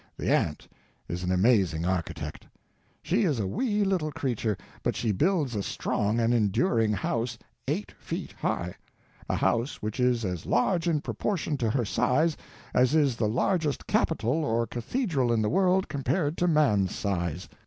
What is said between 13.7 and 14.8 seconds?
capitol or